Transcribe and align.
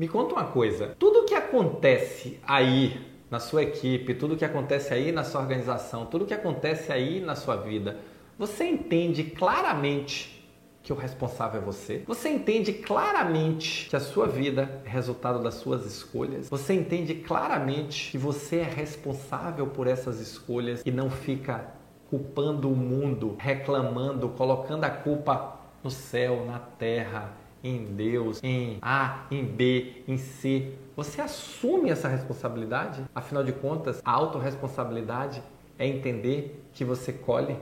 Me 0.00 0.08
conta 0.08 0.32
uma 0.32 0.44
coisa: 0.44 0.96
tudo 0.98 1.26
que 1.26 1.34
acontece 1.34 2.40
aí 2.46 2.98
na 3.30 3.38
sua 3.38 3.62
equipe, 3.64 4.14
tudo 4.14 4.34
que 4.34 4.46
acontece 4.46 4.94
aí 4.94 5.12
na 5.12 5.24
sua 5.24 5.42
organização, 5.42 6.06
tudo 6.06 6.24
que 6.24 6.32
acontece 6.32 6.90
aí 6.90 7.20
na 7.20 7.36
sua 7.36 7.56
vida, 7.56 7.98
você 8.38 8.64
entende 8.64 9.22
claramente 9.22 10.42
que 10.82 10.90
o 10.90 10.96
responsável 10.96 11.60
é 11.60 11.62
você? 11.62 12.02
Você 12.06 12.30
entende 12.30 12.72
claramente 12.72 13.90
que 13.90 13.94
a 13.94 14.00
sua 14.00 14.26
vida 14.26 14.80
é 14.86 14.88
resultado 14.88 15.42
das 15.42 15.56
suas 15.56 15.84
escolhas? 15.84 16.48
Você 16.48 16.72
entende 16.72 17.16
claramente 17.16 18.10
que 18.10 18.16
você 18.16 18.60
é 18.60 18.64
responsável 18.74 19.66
por 19.66 19.86
essas 19.86 20.18
escolhas 20.18 20.82
e 20.86 20.90
não 20.90 21.10
fica 21.10 21.74
culpando 22.08 22.72
o 22.72 22.74
mundo, 22.74 23.36
reclamando, 23.38 24.30
colocando 24.30 24.84
a 24.84 24.90
culpa 24.90 25.60
no 25.84 25.90
céu, 25.90 26.46
na 26.46 26.58
terra, 26.58 27.34
em 27.62 27.84
Deus, 27.84 28.40
em 28.42 28.78
A, 28.80 29.26
em 29.30 29.44
B, 29.44 30.02
em 30.06 30.16
C. 30.16 30.72
Você 30.96 31.20
assume 31.20 31.90
essa 31.90 32.08
responsabilidade? 32.08 33.04
Afinal 33.14 33.44
de 33.44 33.52
contas, 33.52 34.00
a 34.04 34.10
autorresponsabilidade 34.10 35.42
é 35.78 35.86
entender 35.86 36.62
que 36.72 36.84
você 36.84 37.12
colhe 37.12 37.56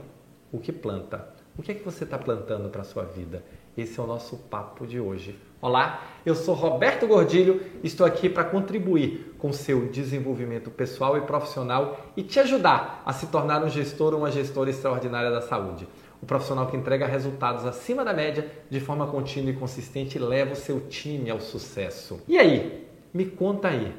o 0.51 0.59
que 0.59 0.71
planta. 0.71 1.33
O 1.57 1.61
que 1.61 1.71
é 1.71 1.75
que 1.75 1.83
você 1.83 2.03
está 2.03 2.17
plantando 2.17 2.69
para 2.69 2.81
a 2.81 2.85
sua 2.85 3.03
vida? 3.03 3.43
Esse 3.77 3.99
é 3.99 4.03
o 4.03 4.07
nosso 4.07 4.37
papo 4.37 4.85
de 4.87 4.99
hoje. 4.99 5.37
Olá, 5.61 6.03
eu 6.25 6.33
sou 6.33 6.55
Roberto 6.55 7.05
Gordilho, 7.05 7.61
estou 7.83 8.05
aqui 8.05 8.29
para 8.29 8.45
contribuir 8.45 9.35
com 9.37 9.51
seu 9.51 9.87
desenvolvimento 9.87 10.71
pessoal 10.71 11.17
e 11.17 11.21
profissional 11.21 11.99
e 12.15 12.23
te 12.23 12.39
ajudar 12.39 13.03
a 13.05 13.11
se 13.11 13.27
tornar 13.27 13.61
um 13.63 13.69
gestor 13.69 14.13
ou 14.13 14.19
uma 14.19 14.31
gestora 14.31 14.69
extraordinária 14.69 15.29
da 15.29 15.41
saúde. 15.41 15.85
O 16.21 16.25
profissional 16.25 16.67
que 16.67 16.75
entrega 16.75 17.05
resultados 17.05 17.65
acima 17.65 18.03
da 18.03 18.13
média 18.13 18.51
de 18.69 18.79
forma 18.79 19.07
contínua 19.07 19.51
e 19.51 19.55
consistente 19.55 20.19
leva 20.19 20.53
o 20.53 20.55
seu 20.55 20.81
time 20.81 21.29
ao 21.29 21.39
sucesso. 21.39 22.21
E 22.27 22.37
aí, 22.37 22.87
me 23.13 23.25
conta 23.25 23.69
aí. 23.69 23.93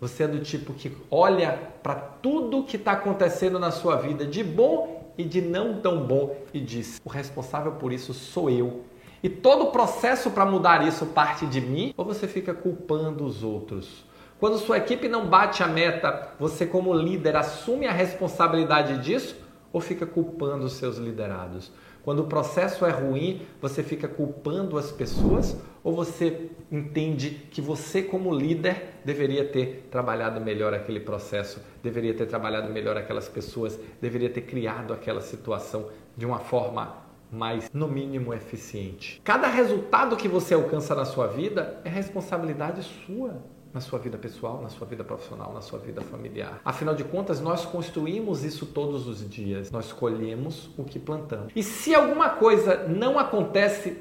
Você 0.00 0.24
é 0.24 0.28
do 0.28 0.40
tipo 0.40 0.74
que 0.74 0.94
olha 1.10 1.58
para 1.82 1.94
tudo 1.94 2.64
que 2.64 2.76
está 2.76 2.92
acontecendo 2.92 3.58
na 3.58 3.70
sua 3.70 3.96
vida 3.96 4.26
de 4.26 4.44
bom 4.44 5.12
e 5.16 5.24
de 5.24 5.40
não 5.40 5.80
tão 5.80 6.04
bom 6.04 6.36
e 6.52 6.60
diz: 6.60 7.00
o 7.04 7.08
responsável 7.08 7.72
por 7.72 7.92
isso 7.92 8.12
sou 8.12 8.50
eu. 8.50 8.84
E 9.22 9.28
todo 9.30 9.64
o 9.64 9.72
processo 9.72 10.30
para 10.30 10.44
mudar 10.44 10.86
isso 10.86 11.06
parte 11.06 11.46
de 11.46 11.58
mim? 11.58 11.94
Ou 11.96 12.04
você 12.04 12.28
fica 12.28 12.52
culpando 12.52 13.24
os 13.24 13.42
outros? 13.42 14.04
Quando 14.38 14.58
sua 14.58 14.76
equipe 14.76 15.08
não 15.08 15.26
bate 15.26 15.62
a 15.62 15.66
meta, 15.66 16.32
você, 16.38 16.66
como 16.66 16.92
líder, 16.92 17.34
assume 17.36 17.86
a 17.86 17.92
responsabilidade 17.92 18.98
disso 18.98 19.34
ou 19.74 19.80
fica 19.80 20.06
culpando 20.06 20.64
os 20.64 20.74
seus 20.74 20.98
liderados? 20.98 21.72
Quando 22.04 22.20
o 22.20 22.26
processo 22.26 22.86
é 22.86 22.90
ruim, 22.90 23.42
você 23.60 23.82
fica 23.82 24.06
culpando 24.06 24.78
as 24.78 24.92
pessoas 24.92 25.56
ou 25.82 25.92
você 25.92 26.48
entende 26.70 27.30
que 27.50 27.60
você, 27.60 28.02
como 28.02 28.32
líder, 28.32 29.00
deveria 29.04 29.44
ter 29.44 29.88
trabalhado 29.90 30.40
melhor 30.40 30.72
aquele 30.72 31.00
processo, 31.00 31.60
deveria 31.82 32.14
ter 32.14 32.26
trabalhado 32.26 32.72
melhor 32.72 32.96
aquelas 32.96 33.28
pessoas, 33.28 33.78
deveria 34.00 34.30
ter 34.30 34.42
criado 34.42 34.92
aquela 34.92 35.20
situação 35.20 35.88
de 36.16 36.24
uma 36.24 36.38
forma 36.38 37.02
mais, 37.32 37.68
no 37.74 37.88
mínimo, 37.88 38.32
eficiente? 38.32 39.20
Cada 39.24 39.48
resultado 39.48 40.16
que 40.16 40.28
você 40.28 40.54
alcança 40.54 40.94
na 40.94 41.04
sua 41.04 41.26
vida 41.26 41.80
é 41.84 41.88
responsabilidade 41.88 42.82
sua 42.82 43.42
na 43.74 43.80
sua 43.80 43.98
vida 43.98 44.16
pessoal, 44.16 44.62
na 44.62 44.68
sua 44.68 44.86
vida 44.86 45.02
profissional, 45.02 45.52
na 45.52 45.60
sua 45.60 45.80
vida 45.80 46.00
familiar. 46.00 46.60
Afinal 46.64 46.94
de 46.94 47.02
contas, 47.02 47.40
nós 47.40 47.64
construímos 47.64 48.44
isso 48.44 48.66
todos 48.66 49.08
os 49.08 49.28
dias. 49.28 49.72
Nós 49.72 49.92
colhemos 49.92 50.70
o 50.78 50.84
que 50.84 51.00
plantamos. 51.00 51.52
E 51.56 51.62
se 51.62 51.92
alguma 51.92 52.30
coisa 52.30 52.86
não 52.86 53.18
acontece 53.18 54.00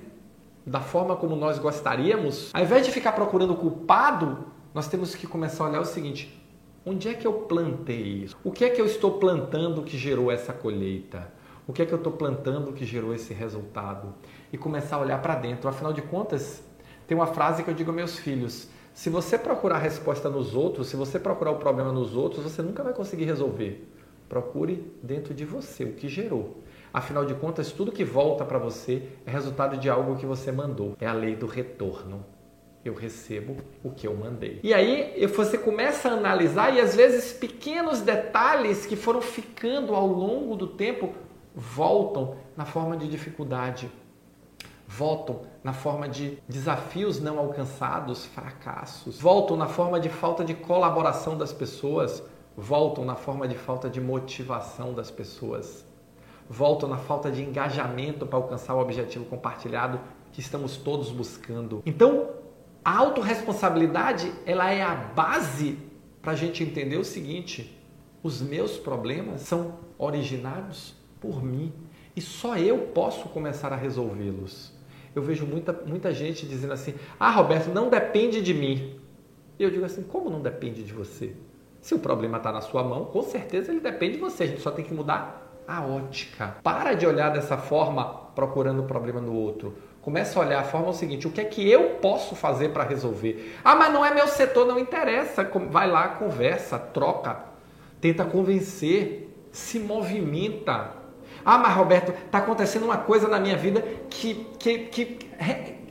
da 0.63 0.79
forma 0.79 1.16
como 1.16 1.35
nós 1.35 1.57
gostaríamos, 1.57 2.51
ao 2.53 2.61
invés 2.61 2.85
de 2.85 2.91
ficar 2.91 3.13
procurando 3.13 3.55
culpado, 3.55 4.45
nós 4.75 4.88
temos 4.88 5.16
que 5.16 5.25
começar 5.25 5.66
a 5.66 5.69
olhar 5.69 5.81
o 5.81 5.85
seguinte: 5.85 6.39
onde 6.85 7.09
é 7.09 7.16
que 7.16 7.25
eu 7.25 7.33
plantei 7.33 8.03
isso? 8.23 8.38
O 8.44 8.51
que 8.51 8.63
é 8.63 8.69
que 8.69 8.79
eu 8.79 8.85
estou 8.85 9.13
plantando 9.13 9.81
que 9.81 9.97
gerou 9.97 10.31
essa 10.31 10.53
colheita? 10.53 11.33
O 11.66 11.73
que 11.73 11.81
é 11.81 11.85
que 11.85 11.94
eu 11.94 11.97
estou 11.97 12.13
plantando 12.13 12.73
que 12.73 12.85
gerou 12.85 13.12
esse 13.12 13.33
resultado? 13.33 14.13
E 14.51 14.57
começar 14.57 14.97
a 14.97 15.00
olhar 15.00 15.19
para 15.19 15.33
dentro. 15.33 15.67
Afinal 15.67 15.91
de 15.91 16.03
contas, 16.03 16.63
tem 17.07 17.17
uma 17.17 17.25
frase 17.25 17.63
que 17.63 17.69
eu 17.72 17.73
digo 17.73 17.89
aos 17.89 17.95
meus 17.95 18.19
filhos: 18.19 18.69
se 18.94 19.09
você 19.09 19.38
procurar 19.38 19.78
a 19.78 19.80
resposta 19.80 20.30
nos 20.30 20.54
outros, 20.56 20.88
se 20.88 20.96
você 20.96 21.20
procurar 21.20 21.52
o 21.52 21.58
problema 21.58 21.92
nos 21.92 22.16
outros, 22.16 22.44
você 22.44 22.62
nunca 22.62 22.84
vai 22.84 22.94
conseguir 22.94 23.26
resolver. 23.26 23.90
Procure 24.30 24.94
dentro 25.02 25.34
de 25.34 25.44
você 25.44 25.84
o 25.84 25.94
que 25.94 26.08
gerou. 26.08 26.64
Afinal 26.94 27.26
de 27.26 27.34
contas, 27.34 27.72
tudo 27.72 27.92
que 27.92 28.04
volta 28.04 28.46
para 28.46 28.59
você 28.59 29.09
é 29.26 29.31
resultado 29.31 29.78
de 29.78 29.90
algo 29.90 30.16
que 30.16 30.28
você 30.28 30.52
mandou. 30.52 30.96
É 31.02 31.08
a 31.08 31.14
lei 31.14 31.36
do 31.36 31.48
retorno. 31.48 32.24
Eu 32.86 32.94
recebo 32.94 33.58
o 33.84 33.90
que 33.90 34.06
eu 34.06 34.16
mandei. 34.16 34.59
E 34.62 34.74
aí 34.74 35.25
você 35.28 35.58
começa 35.58 36.10
a 36.10 36.14
analisar 36.14 36.75
e 36.75 36.80
às 36.80 36.96
vezes 36.96 37.34
pequenos 37.34 38.02
detalhes 38.02 38.86
que 38.86 38.96
foram 38.96 39.22
ficando 39.22 39.96
ao 39.96 40.06
longo 40.06 40.56
do 40.56 40.68
tempo 40.68 41.14
voltam 41.56 42.36
na 42.56 42.66
forma 42.66 42.96
de 42.98 43.08
dificuldade, 43.08 43.90
voltam 44.98 45.42
na 45.64 45.74
forma 45.74 46.08
de 46.08 46.38
desafios 46.48 47.20
não 47.20 47.40
alcançados, 47.40 48.26
fracassos, 48.28 49.20
voltam 49.20 49.58
na 49.58 49.66
forma 49.66 50.00
de 50.00 50.08
falta 50.08 50.46
de 50.46 50.54
colaboração 50.54 51.36
das 51.36 51.52
pessoas, 51.52 52.22
voltam 52.56 53.04
na 53.04 53.16
forma 53.16 53.48
de 53.48 53.56
falta 53.58 53.90
de 53.90 54.00
motivação 54.00 54.94
das 54.94 55.09
pessoas, 55.09 55.84
voltam 56.48 56.88
na 56.88 56.98
falta 56.98 57.31
de 57.31 57.42
engajamento 57.42 58.28
para 58.28 58.38
alcançar 58.38 58.76
o 58.76 58.80
objetivo 58.80 59.26
compartilhado 59.26 60.00
que 60.31 60.42
estamos 60.42 60.78
todos 60.78 61.10
buscando. 61.10 61.81
Então, 61.88 62.30
a 62.86 62.96
autorresponsabilidade 62.96 64.31
ela 64.46 64.72
é 64.72 64.84
a 64.84 64.94
base 64.94 65.80
para 66.22 66.34
a 66.34 66.36
gente 66.36 66.64
entender 66.64 66.98
o 66.98 67.04
seguinte: 67.04 67.81
os 68.22 68.44
meus 68.44 68.78
problemas 68.78 69.42
são 69.42 69.74
originados 69.98 70.94
por 71.20 71.44
mim 71.44 71.74
e 72.16 72.22
só 72.22 72.58
eu 72.58 72.78
posso 72.94 73.28
começar 73.30 73.74
a 73.74 73.75
resolvê-los 73.75 74.82
eu 75.16 75.22
vejo 75.22 75.46
muita, 75.46 75.74
muita 75.85 76.12
gente 76.12 76.46
dizendo 76.46 76.74
assim: 76.74 76.94
ah, 77.19 77.31
Roberto, 77.31 77.69
não 77.69 77.90
depende 77.90 78.41
de 78.41 78.53
mim. 78.53 79.00
E 79.59 79.63
eu 79.63 79.69
digo 79.69 79.85
assim: 79.85 80.03
como 80.03 80.29
não 80.29 80.41
depende 80.41 80.84
de 80.84 80.94
você? 80.94 81.34
Se 81.81 81.94
o 81.94 82.00
problema 82.00 82.38
está 82.38 82.51
na 82.51 82.62
sua 82.62 82.84
mão, 82.84 83.06
com 83.06 83.22
certeza 83.22 83.72
ele 83.72 83.81
depende 83.81 84.13
de 84.13 84.19
você. 84.19 84.44
A 84.44 84.47
gente 84.47 84.62
só 84.62 84.72
tem 84.72 84.85
que 84.85 84.94
mudar 84.94 85.62
a 85.68 85.85
ótica. 85.85 86.57
Para 86.63 86.94
de 86.94 87.06
olhar 87.06 87.29
dessa 87.29 87.57
forma 87.57 88.06
procurando 88.35 88.81
o 88.81 88.85
problema 88.85 89.22
no 89.22 89.34
outro. 89.34 89.75
Começa 90.01 90.38
a 90.38 90.44
olhar 90.44 90.59
a 90.59 90.63
forma 90.63 90.90
o 90.90 90.94
seguinte: 90.94 91.28
o 91.28 91.31
que 91.31 91.41
é 91.41 91.45
que 91.45 91.69
eu 91.69 91.91
posso 92.01 92.35
fazer 92.35 92.69
para 92.69 92.84
resolver? 92.84 93.57
Ah, 93.63 93.75
mas 93.75 93.94
não 93.94 94.03
é 94.03 94.13
meu 94.13 94.28
setor, 94.28 94.66
não 94.66 94.80
interessa. 94.80 95.50
Vai 95.69 95.90
lá, 95.90 96.09
conversa, 96.09 96.78
troca, 96.80 97.44
tenta 98.01 98.25
convencer, 98.25 99.30
se 99.51 99.80
movimenta. 99.80 101.03
Ah, 101.46 101.58
mas 101.58 101.76
Roberto, 101.76 102.12
está 102.12 102.38
acontecendo 102.40 102.84
uma 102.84 102.98
coisa 102.98 103.28
na 103.28 103.40
minha 103.40 103.58
vida 103.58 103.81
que, 104.09 104.46
que, 104.58 104.80
que 104.80 105.20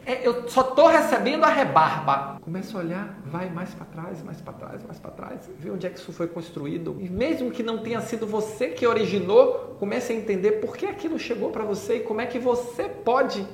é, 0.05 0.27
eu 0.27 0.49
só 0.49 0.63
estou 0.63 0.89
recebendo 0.89 1.45
a 1.45 1.49
rebarba. 1.49 2.41
Começa 2.41 2.77
a 2.77 2.81
olhar, 2.81 3.21
vai 3.25 3.49
mais 3.49 3.73
para 3.73 3.87
trás, 3.87 4.23
mais 4.23 4.41
para 4.41 4.53
trás, 4.53 4.83
mais 4.83 4.99
para 4.99 5.11
trás, 5.13 5.51
vê 5.59 5.71
onde 5.71 5.87
é 5.87 5.91
que 5.91 5.99
isso 5.99 6.13
foi 6.13 6.27
construído. 6.27 6.97
E 7.01 7.09
mesmo 7.09 7.53
que 7.53 7.63
não 7.63 7.79
tenha 7.79 8.01
sido 8.01 8.27
você 8.27 8.69
que 8.69 8.85
originou, 8.85 9.77
comece 9.79 10.13
a 10.13 10.17
entender 10.17 10.53
por 10.53 10.77
que 10.77 10.87
aquilo 10.87 11.19
chegou 11.19 11.51
para 11.51 11.65
você 11.65 11.99
e 11.99 12.01
como 12.01 12.21
é 12.21 12.27
que 12.27 12.39
você 12.39 12.89
pode 12.89 13.47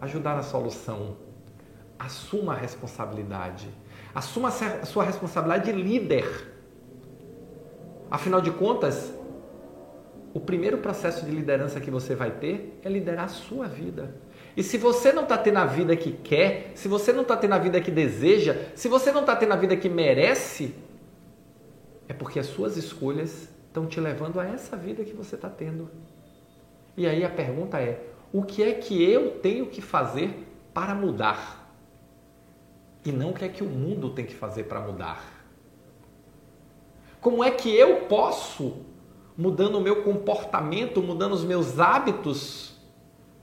ajudar 0.00 0.36
na 0.36 0.42
solução. 0.42 1.16
Assuma 1.98 2.54
a 2.54 2.56
responsabilidade. 2.56 3.68
Assuma 4.14 4.48
a 4.48 4.86
sua 4.86 5.04
responsabilidade 5.04 5.70
de 5.70 5.72
líder. 5.72 6.50
Afinal 8.10 8.40
de 8.40 8.50
contas, 8.50 9.12
o 10.32 10.40
primeiro 10.40 10.78
processo 10.78 11.24
de 11.24 11.30
liderança 11.30 11.80
que 11.80 11.90
você 11.90 12.14
vai 12.14 12.30
ter 12.30 12.78
é 12.84 12.88
liderar 12.88 13.24
a 13.24 13.28
sua 13.28 13.66
vida. 13.66 14.14
E 14.56 14.62
se 14.62 14.78
você 14.78 15.12
não 15.12 15.22
está 15.24 15.36
tendo 15.38 15.58
a 15.58 15.66
vida 15.66 15.96
que 15.96 16.12
quer, 16.12 16.72
se 16.74 16.88
você 16.88 17.12
não 17.12 17.22
está 17.22 17.36
tendo 17.36 17.54
a 17.54 17.58
vida 17.58 17.80
que 17.80 17.90
deseja, 17.90 18.56
se 18.74 18.88
você 18.88 19.10
não 19.12 19.20
está 19.20 19.34
tendo 19.34 19.52
a 19.52 19.56
vida 19.56 19.76
que 19.76 19.88
merece, 19.88 20.74
é 22.08 22.12
porque 22.12 22.38
as 22.38 22.46
suas 22.46 22.76
escolhas 22.76 23.48
estão 23.66 23.86
te 23.86 24.00
levando 24.00 24.40
a 24.40 24.46
essa 24.46 24.76
vida 24.76 25.04
que 25.04 25.14
você 25.14 25.36
está 25.36 25.48
tendo. 25.48 25.90
E 26.96 27.06
aí 27.06 27.24
a 27.24 27.30
pergunta 27.30 27.80
é: 27.80 28.02
o 28.32 28.42
que 28.42 28.62
é 28.62 28.72
que 28.74 29.02
eu 29.02 29.38
tenho 29.38 29.66
que 29.66 29.80
fazer 29.80 30.46
para 30.74 30.94
mudar? 30.94 31.74
E 33.04 33.10
não 33.12 33.30
o 33.30 33.34
que 33.34 33.44
é 33.44 33.48
que 33.48 33.62
o 33.62 33.68
mundo 33.68 34.10
tem 34.10 34.26
que 34.26 34.34
fazer 34.34 34.64
para 34.64 34.80
mudar? 34.80 35.40
Como 37.20 37.42
é 37.42 37.50
que 37.50 37.74
eu 37.74 38.02
posso 38.02 38.84
mudando 39.36 39.76
o 39.76 39.80
meu 39.80 40.02
comportamento, 40.02 41.02
mudando 41.02 41.32
os 41.32 41.44
meus 41.44 41.78
hábitos, 41.78 42.76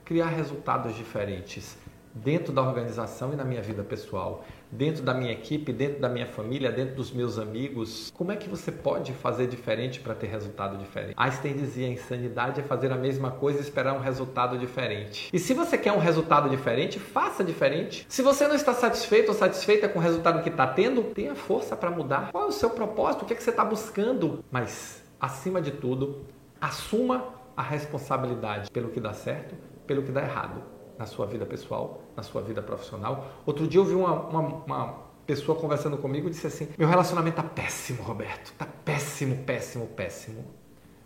criar 0.04 0.28
resultados 0.28 0.96
diferentes 0.96 1.78
dentro 2.24 2.52
da 2.52 2.62
organização 2.62 3.34
e 3.34 3.36
na 3.36 3.44
minha 3.44 3.62
vida 3.62 3.84
pessoal, 3.84 4.44
dentro 4.72 5.04
da 5.04 5.14
minha 5.14 5.32
equipe, 5.32 5.72
dentro 5.72 6.00
da 6.00 6.10
minha 6.10 6.26
família, 6.26 6.72
dentro 6.72 6.96
dos 6.96 7.12
meus 7.12 7.38
amigos. 7.38 8.12
Como 8.16 8.32
é 8.32 8.36
que 8.36 8.50
você 8.50 8.72
pode 8.72 9.14
fazer 9.14 9.48
diferente 9.48 10.00
para 10.00 10.14
ter 10.14 10.28
resultado 10.28 10.78
diferente? 10.78 11.14
Einstein 11.18 11.56
dizia: 11.56 11.88
insanidade 11.88 12.60
é 12.60 12.64
fazer 12.64 12.92
a 12.92 12.98
mesma 12.98 13.32
coisa 13.32 13.60
e 13.60 13.62
esperar 13.62 13.94
um 13.94 14.00
resultado 14.00 14.58
diferente. 14.58 15.30
E 15.32 15.40
se 15.40 15.54
você 15.54 15.78
quer 15.78 15.92
um 15.92 16.00
resultado 16.00 16.50
diferente, 16.50 17.00
faça 17.00 17.44
diferente. 17.44 18.06
Se 18.10 18.22
você 18.22 18.48
não 18.48 18.56
está 18.56 18.74
satisfeito 18.74 19.30
ou 19.30 19.36
satisfeita 19.36 19.88
com 19.88 20.00
o 20.00 20.02
resultado 20.02 20.42
que 20.42 20.50
está 20.50 20.68
tendo, 20.68 21.04
tenha 21.04 21.36
força 21.36 21.76
para 21.76 21.92
mudar. 21.92 22.32
Qual 22.32 22.46
é 22.46 22.48
o 22.48 22.52
seu 22.52 22.70
propósito? 22.70 23.24
O 23.24 23.26
que, 23.26 23.34
é 23.34 23.36
que 23.36 23.44
você 23.44 23.52
está 23.52 23.64
buscando? 23.64 24.44
Mas, 24.52 25.04
acima 25.20 25.62
de 25.62 25.72
tudo, 25.72 26.26
assuma 26.60 27.34
a 27.56 27.62
responsabilidade 27.62 28.70
pelo 28.72 28.90
que 28.90 29.00
dá 29.00 29.14
certo, 29.14 29.56
pelo 29.86 30.04
que 30.04 30.12
dá 30.12 30.22
errado 30.22 30.62
na 30.98 31.06
sua 31.06 31.26
vida 31.26 31.46
pessoal, 31.46 32.02
na 32.16 32.24
sua 32.24 32.42
vida 32.42 32.62
profissional. 32.62 33.28
Outro 33.46 33.68
dia 33.68 33.80
eu 33.80 33.86
vi 33.86 33.96
uma, 33.96 34.14
uma, 34.14 34.42
uma 34.66 34.96
pessoa 35.26 35.60
conversando 35.60 35.98
comigo 35.98 36.28
e 36.28 36.32
disse 36.32 36.48
assim: 36.48 36.70
Meu 36.78 36.88
relacionamento 36.88 37.36
tá 37.38 37.44
péssimo, 37.44 38.02
Roberto. 38.04 38.54
Tá 38.58 38.66
péssimo, 38.66 39.44
péssimo, 39.44 39.88
péssimo. 39.88 40.46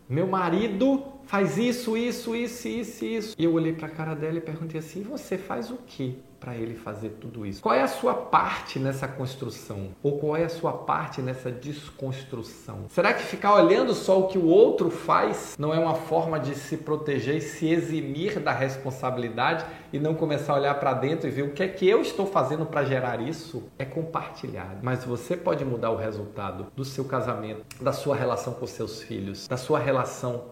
Meu 0.08 0.28
marido 0.28 1.04
faz 1.24 1.58
isso, 1.58 1.96
isso, 1.96 2.36
isso, 2.36 2.68
isso, 2.68 3.06
isso. 3.06 3.36
E 3.38 3.44
eu 3.44 3.54
olhei 3.54 3.74
para 3.74 3.88
a 3.88 3.92
cara 3.92 4.14
dela 4.14 4.38
e 4.38 4.42
perguntei 4.42 4.80
assim: 4.80 5.04
Você 5.04 5.38
faz 5.38 5.72
o 5.72 5.78
quê? 5.88 6.16
Para 6.42 6.56
ele 6.56 6.74
fazer 6.74 7.10
tudo 7.22 7.46
isso? 7.46 7.62
Qual 7.62 7.74
é 7.74 7.84
a 7.84 7.88
sua 7.88 8.16
parte 8.16 8.80
nessa 8.80 9.08
construção? 9.08 9.90
Ou 10.02 10.18
qual 10.18 10.36
é 10.36 10.46
a 10.46 10.50
sua 10.50 10.74
parte 10.74 11.22
nessa 11.22 11.52
desconstrução? 11.52 12.86
Será 12.90 13.14
que 13.14 13.22
ficar 13.22 13.54
olhando 13.54 13.94
só 13.94 14.20
o 14.20 14.28
que 14.28 14.40
o 14.40 14.48
outro 14.48 14.90
faz 14.90 15.56
não 15.60 15.72
é 15.72 15.78
uma 15.78 15.94
forma 15.94 16.40
de 16.40 16.56
se 16.56 16.78
proteger 16.78 17.36
e 17.36 17.42
se 17.42 17.70
eximir 17.70 18.40
da 18.40 18.52
responsabilidade 18.52 19.64
e 19.94 20.00
não 20.00 20.16
começar 20.16 20.54
a 20.54 20.56
olhar 20.56 20.74
para 20.80 20.94
dentro 20.94 21.28
e 21.28 21.32
ver 21.32 21.44
o 21.44 21.52
que 21.52 21.62
é 21.62 21.68
que 21.68 21.88
eu 21.88 22.02
estou 22.02 22.26
fazendo 22.26 22.66
para 22.66 22.84
gerar 22.84 23.22
isso? 23.22 23.70
É 23.78 23.86
compartilhado. 23.86 24.80
Mas 24.82 25.04
você 25.04 25.38
pode 25.38 25.64
mudar 25.64 25.92
o 25.92 25.96
resultado 25.96 26.68
do 26.76 26.84
seu 26.84 27.06
casamento, 27.06 27.64
da 27.80 27.94
sua 27.94 28.16
relação 28.16 28.56
com 28.56 28.66
seus 28.66 29.04
filhos, 29.04 29.48
da 29.48 29.58
sua 29.58 29.78
relação 29.78 30.46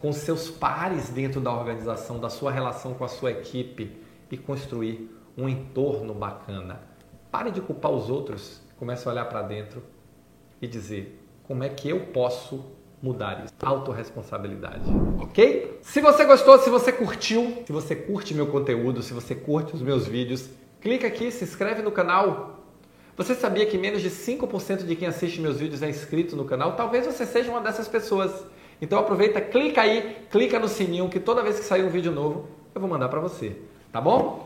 com 0.00 0.12
seus 0.12 0.50
pares 0.50 1.08
dentro 1.08 1.40
da 1.40 1.52
organização, 1.52 2.18
da 2.18 2.28
sua 2.28 2.50
relação 2.50 2.94
com 2.94 3.04
a 3.04 3.08
sua 3.08 3.30
equipe 3.30 3.96
e 4.30 4.36
construir 4.36 5.16
um 5.36 5.48
entorno 5.48 6.14
bacana. 6.14 6.80
Pare 7.30 7.50
de 7.50 7.60
culpar 7.60 7.90
os 7.92 8.08
outros, 8.08 8.62
comece 8.78 9.06
a 9.06 9.12
olhar 9.12 9.24
para 9.26 9.42
dentro 9.42 9.82
e 10.60 10.66
dizer 10.66 11.22
como 11.42 11.62
é 11.62 11.68
que 11.68 11.88
eu 11.88 12.06
posso 12.06 12.64
mudar 13.02 13.44
isso. 13.44 13.52
Autoresponsabilidade, 13.62 14.90
ok? 15.20 15.78
Se 15.82 16.00
você 16.00 16.24
gostou, 16.24 16.58
se 16.58 16.70
você 16.70 16.90
curtiu, 16.90 17.62
se 17.66 17.72
você 17.72 17.94
curte 17.94 18.34
meu 18.34 18.46
conteúdo, 18.46 19.02
se 19.02 19.12
você 19.12 19.34
curte 19.34 19.74
os 19.74 19.82
meus 19.82 20.06
vídeos, 20.06 20.48
clica 20.80 21.06
aqui, 21.06 21.30
se 21.30 21.44
inscreve 21.44 21.82
no 21.82 21.92
canal. 21.92 22.64
Você 23.16 23.34
sabia 23.34 23.64
que 23.66 23.78
menos 23.78 24.02
de 24.02 24.10
5% 24.10 24.84
de 24.84 24.96
quem 24.96 25.08
assiste 25.08 25.40
meus 25.40 25.58
vídeos 25.58 25.82
é 25.82 25.88
inscrito 25.88 26.36
no 26.36 26.44
canal? 26.44 26.74
Talvez 26.74 27.06
você 27.06 27.24
seja 27.24 27.50
uma 27.50 27.60
dessas 27.60 27.88
pessoas. 27.88 28.44
Então 28.80 28.98
aproveita, 28.98 29.40
clica 29.40 29.82
aí, 29.82 30.16
clica 30.30 30.58
no 30.58 30.68
sininho 30.68 31.08
que 31.08 31.18
toda 31.18 31.42
vez 31.42 31.58
que 31.58 31.64
sair 31.64 31.82
um 31.84 31.88
vídeo 31.88 32.12
novo, 32.12 32.48
eu 32.74 32.80
vou 32.80 32.90
mandar 32.90 33.08
para 33.08 33.20
você, 33.20 33.56
tá 33.90 34.00
bom? 34.00 34.45